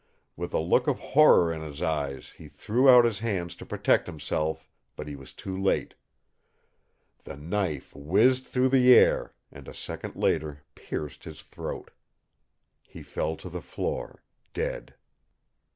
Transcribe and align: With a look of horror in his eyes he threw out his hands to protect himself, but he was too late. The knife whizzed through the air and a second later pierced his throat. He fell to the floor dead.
With 0.35 0.51
a 0.55 0.59
look 0.59 0.87
of 0.87 0.97
horror 0.99 1.53
in 1.53 1.61
his 1.61 1.79
eyes 1.79 2.31
he 2.35 2.47
threw 2.47 2.89
out 2.89 3.05
his 3.05 3.19
hands 3.19 3.55
to 3.57 3.67
protect 3.67 4.07
himself, 4.07 4.67
but 4.95 5.07
he 5.07 5.15
was 5.15 5.31
too 5.31 5.55
late. 5.55 5.93
The 7.23 7.37
knife 7.37 7.95
whizzed 7.95 8.47
through 8.47 8.69
the 8.69 8.95
air 8.95 9.35
and 9.51 9.67
a 9.67 9.75
second 9.75 10.15
later 10.15 10.63
pierced 10.73 11.25
his 11.25 11.43
throat. 11.43 11.91
He 12.87 13.03
fell 13.03 13.35
to 13.35 13.47
the 13.49 13.61
floor 13.61 14.23
dead. 14.55 14.95